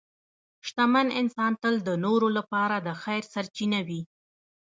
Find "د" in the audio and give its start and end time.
1.87-1.89, 2.79-2.89